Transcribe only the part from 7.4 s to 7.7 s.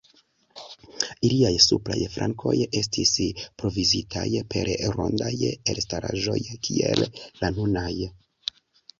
la